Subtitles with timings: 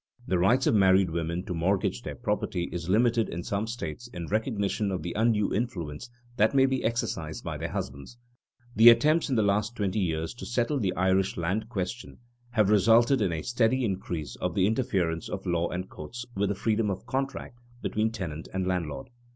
[0.25, 4.25] The rights of married women to mortgage their property is limited in some states in
[4.25, 8.17] recognition of the undue influence that may be exercised by their husbands.
[8.75, 12.17] The attempts in the last twenty years to settle the Irish land question
[12.49, 16.55] have resulted in a steady increase of the interference of law and courts with the
[16.55, 19.11] freedom of contract between tenant and landlord.